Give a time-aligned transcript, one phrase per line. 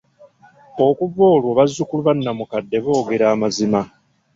[0.85, 3.81] Okuva olwo bazukulu banamukadde boogera amazima.